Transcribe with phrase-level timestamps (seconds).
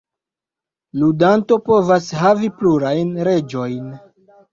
[1.01, 3.93] Ludanto povas havi plurajn Reĝojn.